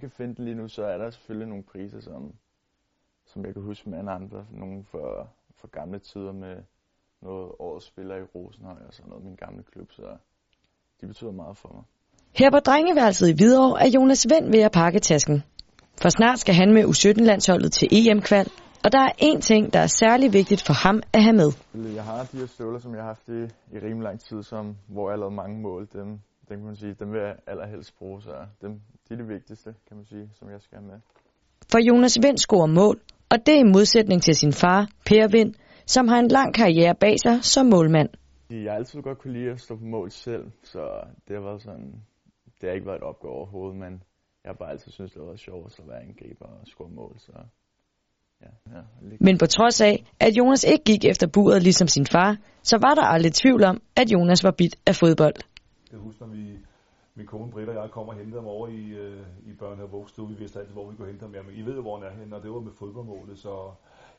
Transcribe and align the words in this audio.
kan 0.00 0.10
finde 0.10 0.34
den 0.34 0.44
lige 0.44 0.54
nu, 0.54 0.68
så 0.68 0.82
er 0.84 0.98
der 0.98 1.10
selvfølgelig 1.10 1.48
nogle 1.48 1.64
priser, 1.64 2.00
som, 2.00 2.34
som 3.26 3.44
jeg 3.44 3.52
kan 3.54 3.62
huske 3.62 3.90
med 3.90 3.98
andre. 3.98 4.46
Nogle 4.50 4.84
for, 4.84 5.28
for 5.60 5.68
gamle 5.68 5.98
tider 5.98 6.32
med 6.32 6.56
noget 7.22 7.52
årets 7.58 7.86
spiller 7.86 8.16
i 8.16 8.22
Rosenhøj 8.22 8.80
og 8.86 8.94
sådan 8.94 9.08
noget, 9.08 9.24
min 9.24 9.34
gamle 9.34 9.62
klub, 9.62 9.92
så 9.92 10.16
de 11.00 11.06
betyder 11.06 11.32
meget 11.32 11.56
for 11.56 11.72
mig. 11.74 11.84
Her 12.38 12.50
på 12.50 12.58
drengeværelset 12.58 13.28
i 13.28 13.32
Hvidovre 13.32 13.82
er 13.82 13.88
Jonas 13.88 14.26
Vind 14.30 14.50
ved 14.50 14.60
at 14.60 14.72
pakke 14.72 14.98
tasken. 14.98 15.42
For 16.02 16.08
snart 16.08 16.38
skal 16.38 16.54
han 16.54 16.72
med 16.74 16.84
U17-landsholdet 16.84 17.72
til 17.72 17.88
EM-kval, 17.92 18.48
og 18.84 18.92
der 18.92 18.98
er 18.98 19.12
én 19.22 19.40
ting, 19.40 19.72
der 19.72 19.80
er 19.80 19.86
særlig 19.86 20.32
vigtigt 20.32 20.62
for 20.66 20.72
ham 20.72 21.02
at 21.12 21.22
have 21.22 21.36
med. 21.36 21.50
Jeg 21.94 22.04
har 22.04 22.24
de 22.32 22.36
her 22.36 22.46
støvler, 22.46 22.78
som 22.78 22.94
jeg 22.94 23.02
har 23.02 23.06
haft 23.06 23.28
i, 23.28 23.40
i 23.74 23.78
rimelig 23.78 24.02
lang 24.02 24.20
tid, 24.20 24.42
som, 24.42 24.76
hvor 24.88 25.08
jeg 25.08 25.12
har 25.12 25.20
lavet 25.20 25.32
mange 25.32 25.60
mål. 25.60 25.88
Dem, 25.92 26.20
dem, 26.50 26.58
kan 26.58 26.66
man 26.66 26.76
sige, 26.76 26.94
dem 26.94 27.12
vil 27.12 27.20
jeg 27.20 27.36
allerhelst 27.46 27.98
bruge, 27.98 28.22
så 28.22 28.46
dem, 28.62 28.72
de 29.08 29.14
er 29.14 29.18
det 29.18 29.28
vigtigste, 29.28 29.74
kan 29.88 29.96
man 29.96 30.06
sige, 30.06 30.30
som 30.38 30.50
jeg 30.50 30.60
skal 30.60 30.78
have 30.78 30.86
med. 30.86 31.00
For 31.72 31.78
Jonas 31.88 32.18
Vind 32.22 32.38
scorer 32.38 32.66
mål, 32.66 33.00
og 33.30 33.36
det 33.46 33.54
er 33.54 33.60
i 33.60 33.72
modsætning 33.76 34.22
til 34.22 34.34
sin 34.34 34.52
far, 34.52 34.88
Per 35.06 35.28
Vind, 35.28 35.54
som 35.86 36.08
har 36.08 36.18
en 36.18 36.28
lang 36.28 36.54
karriere 36.54 36.94
bag 36.94 37.16
sig 37.24 37.44
som 37.44 37.66
målmand. 37.66 38.08
Jeg 38.50 38.72
har 38.72 38.78
altid 38.78 39.02
godt 39.02 39.18
kunne 39.18 39.32
lide 39.32 39.50
at 39.50 39.60
stå 39.60 39.76
på 39.76 39.84
mål 39.84 40.10
selv, 40.10 40.44
så 40.62 40.82
det 41.28 41.36
har 41.36 41.42
været 41.42 41.62
sådan, 41.62 42.02
det 42.60 42.68
har 42.68 42.74
ikke 42.74 42.86
været 42.86 42.96
et 43.02 43.08
opgave 43.10 43.32
overhovedet, 43.34 43.76
men 43.76 43.92
jeg 44.42 44.48
har 44.52 44.58
bare 44.62 44.70
altid 44.70 44.92
syntes, 44.92 45.12
det 45.12 45.22
været 45.22 45.40
sjovt 45.40 45.78
at 45.78 45.88
være 45.88 46.02
angriber 46.02 46.46
og 46.46 46.66
score 46.66 46.88
mål, 46.88 47.14
så 47.18 47.32
Ja, 48.42 48.76
ja, 48.76 48.82
Men 49.20 49.38
på 49.38 49.46
trods 49.46 49.80
af, 49.80 50.04
at 50.20 50.36
Jonas 50.38 50.64
ikke 50.64 50.84
gik 50.84 51.04
efter 51.04 51.26
buret 51.26 51.62
ligesom 51.62 51.88
sin 51.88 52.06
far, 52.06 52.36
så 52.62 52.78
var 52.82 52.94
der 52.94 53.02
aldrig 53.02 53.32
tvivl 53.32 53.64
om, 53.64 53.82
at 53.96 54.12
Jonas 54.12 54.44
var 54.44 54.50
bit 54.50 54.76
af 54.86 54.96
fodbold. 54.96 55.34
Jeg 55.92 56.00
husker, 56.00 56.26
når 56.26 56.34
vi, 56.34 56.58
min 57.14 57.26
kone 57.26 57.50
Britt 57.50 57.68
og 57.68 57.74
jeg 57.74 57.90
kom 57.90 58.08
og 58.08 58.14
hentede 58.14 58.40
ham 58.40 58.46
over 58.46 58.68
i, 58.68 58.84
øh, 58.88 59.26
i 59.46 59.52
børne- 59.52 59.82
og 59.82 59.92
vugstue. 59.92 60.28
Vi 60.28 60.34
vidste 60.34 60.58
altid, 60.58 60.72
hvor 60.72 60.90
vi 60.90 60.96
kunne 60.96 61.08
hente 61.08 61.22
ham. 61.22 61.34
Jamen, 61.34 61.54
I 61.54 61.62
ved 61.62 61.80
hvor 61.80 61.98
han 61.98 62.06
er 62.06 62.20
henne, 62.20 62.36
og 62.36 62.42
det 62.42 62.50
var 62.50 62.60
med 62.60 62.72
fodboldmålet. 62.72 63.38
Så 63.38 63.72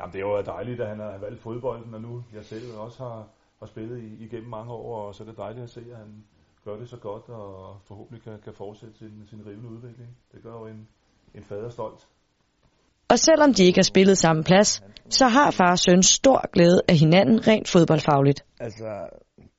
jamen, 0.00 0.12
det 0.12 0.24
var 0.24 0.42
dejligt, 0.42 0.80
at 0.80 0.88
han 0.88 0.98
har 0.98 1.18
valgt 1.18 1.40
fodbolden, 1.40 1.94
og 1.94 2.00
nu 2.00 2.24
jeg 2.34 2.44
selv 2.44 2.76
også 2.78 3.02
har, 3.04 3.28
har 3.58 3.66
spillet 3.66 4.02
igennem 4.20 4.48
mange 4.48 4.72
år, 4.72 5.06
og 5.06 5.14
så 5.14 5.22
er 5.22 5.28
det 5.28 5.36
dejligt 5.36 5.64
at 5.64 5.70
se, 5.70 5.84
at 5.90 5.96
han 5.96 6.24
gør 6.64 6.76
det 6.76 6.88
så 6.88 6.96
godt, 6.96 7.28
og 7.28 7.76
forhåbentlig 7.84 8.22
kan, 8.22 8.38
kan 8.44 8.52
fortsætte 8.52 8.98
sin, 8.98 9.26
sin 9.30 9.46
rivende 9.46 9.68
udvikling. 9.68 10.16
Det 10.32 10.42
gør 10.42 10.52
jo 10.52 10.66
en, 10.66 10.88
en 11.34 11.44
fader 11.44 11.68
stolt. 11.68 12.08
Og 13.10 13.18
selvom 13.18 13.54
de 13.54 13.64
ikke 13.64 13.78
har 13.78 13.90
spillet 13.92 14.18
samme 14.18 14.42
plads, 14.42 14.82
så 15.10 15.26
har 15.28 15.50
far 15.50 15.70
og 15.70 15.78
søn 15.78 16.02
stor 16.02 16.50
glæde 16.52 16.82
af 16.88 16.96
hinanden 16.96 17.46
rent 17.46 17.68
fodboldfagligt. 17.68 18.44
Altså, 18.60 19.08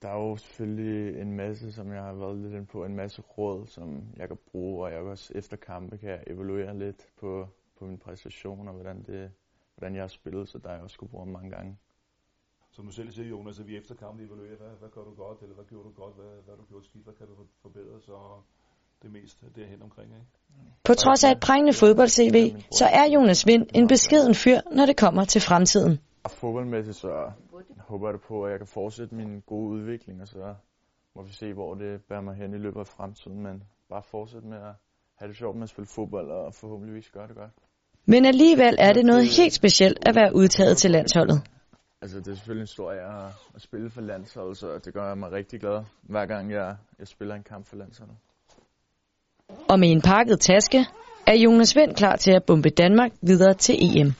der 0.01 0.09
er 0.09 0.17
jo 0.17 0.37
selvfølgelig 0.37 1.21
en 1.21 1.31
masse, 1.35 1.71
som 1.71 1.91
jeg 1.91 2.03
har 2.03 2.13
været 2.13 2.37
lidt 2.37 2.53
ind 2.53 2.67
på, 2.67 2.85
en 2.85 2.95
masse 2.95 3.21
råd, 3.21 3.67
som 3.67 4.03
jeg 4.17 4.27
kan 4.27 4.37
bruge, 4.51 4.85
og 4.85 4.91
jeg 4.91 4.99
også 4.99 5.33
efter 5.35 5.57
kampe 5.57 5.97
kan 5.97 6.19
evaluere 6.27 6.77
lidt 6.77 7.07
på, 7.19 7.47
på 7.79 7.85
min 7.85 7.97
præstation 7.97 8.67
og 8.67 8.73
hvordan, 8.73 9.03
det, 9.03 9.31
hvordan 9.75 9.95
jeg 9.95 10.03
har 10.03 10.07
spillet, 10.07 10.49
så 10.49 10.57
der 10.57 10.71
jeg 10.71 10.81
også 10.81 10.93
skulle 10.93 11.11
bruge 11.11 11.25
mange 11.25 11.49
gange. 11.49 11.77
Som 12.71 12.85
du 12.85 12.91
selv 12.91 13.11
siger, 13.11 13.27
Jonas, 13.29 13.59
at 13.59 13.67
vi 13.67 13.77
efter 13.77 13.95
kampen 13.95 14.25
evaluerer, 14.25 14.57
hvad, 14.57 14.69
hvad 14.79 14.89
gør 14.89 15.03
du 15.03 15.13
godt, 15.13 15.41
eller 15.41 15.55
hvad 15.55 15.65
gjorde 15.65 15.89
du 15.89 15.93
godt, 15.93 16.15
hvad, 16.15 16.43
hvad 16.45 16.55
du 16.57 16.63
gjort 16.69 16.85
skidt, 16.85 17.03
hvad 17.03 17.13
kan 17.13 17.27
du 17.27 17.33
forbedre, 17.61 18.01
så 18.01 18.41
det 19.01 19.11
meste 19.11 19.45
derhen 19.55 19.81
omkring. 19.81 20.13
Ikke? 20.13 20.25
På 20.83 20.93
trods 20.93 21.23
af 21.23 21.31
et 21.31 21.39
prængende 21.39 21.73
fodbold-CV, 21.73 22.37
så 22.71 22.85
er 22.85 23.05
Jonas 23.13 23.47
Vind 23.47 23.65
en 23.75 23.87
beskeden 23.87 24.35
fyr, 24.35 24.59
når 24.71 24.85
det 24.85 24.97
kommer 24.97 25.25
til 25.25 25.41
fremtiden. 25.41 25.99
Fodboldmæssigt 26.27 26.97
så 26.97 27.31
håber 27.77 28.09
jeg 28.09 28.19
på, 28.21 28.43
at 28.43 28.51
jeg 28.51 28.59
kan 28.59 28.67
fortsætte 28.67 29.15
min 29.15 29.39
gode 29.39 29.69
udvikling, 29.69 30.21
og 30.21 30.27
så 30.27 30.55
må 31.15 31.23
vi 31.23 31.31
se, 31.31 31.53
hvor 31.53 31.73
det 31.75 32.01
bærer 32.09 32.21
mig 32.21 32.35
hen 32.35 32.53
i 32.53 32.57
løbet 32.57 32.79
af 32.79 32.87
fremtiden. 32.87 33.43
Men 33.43 33.63
bare 33.89 34.03
fortsætte 34.03 34.47
med 34.47 34.57
at 34.57 34.73
have 35.15 35.29
det 35.29 35.37
sjovt 35.37 35.55
med 35.55 35.63
at 35.63 35.69
spille 35.69 35.87
fodbold, 35.87 36.31
og 36.31 36.53
forhåbentligvis 36.53 37.11
gøre 37.11 37.27
det 37.27 37.35
godt. 37.35 37.51
Men 38.05 38.25
alligevel 38.25 38.75
er 38.79 38.93
det 38.93 39.05
noget 39.05 39.25
helt 39.37 39.53
specielt 39.53 39.99
at 40.07 40.15
være 40.15 40.35
udtaget 40.35 40.77
til 40.77 40.91
landsholdet. 40.91 41.41
Altså, 42.01 42.19
det 42.19 42.27
er 42.27 42.35
selvfølgelig 42.35 42.63
en 42.63 42.67
stor 42.67 42.91
ære 42.91 43.31
at 43.55 43.61
spille 43.61 43.89
for 43.89 44.01
landsholdet, 44.01 44.57
så 44.57 44.79
det 44.85 44.93
gør 44.93 45.15
mig 45.15 45.31
rigtig 45.31 45.59
glad, 45.59 45.83
hver 46.01 46.25
gang 46.25 46.51
jeg, 46.51 46.75
jeg 46.99 47.07
spiller 47.07 47.35
en 47.35 47.43
kamp 47.43 47.65
for 47.65 47.75
landsholdet. 47.75 48.15
Og 49.69 49.79
med 49.79 49.91
en 49.91 50.01
pakket 50.01 50.39
taske 50.39 50.85
er 51.27 51.33
Jonas 51.33 51.75
Vind 51.75 51.95
klar 51.95 52.15
til 52.15 52.31
at 52.31 52.43
bombe 52.43 52.69
Danmark 52.69 53.11
videre 53.21 53.53
til 53.53 53.75
EM. 53.79 54.13